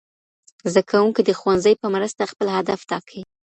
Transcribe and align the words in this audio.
زدهکوونکي 0.71 1.21
د 1.25 1.31
ښوونځي 1.39 1.73
په 1.81 1.87
مرسته 1.95 2.29
خپل 2.31 2.47
هدف 2.57 2.79
ټاکي. 2.89 3.21